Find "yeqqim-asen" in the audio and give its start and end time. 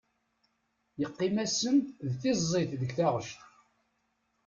0.99-1.77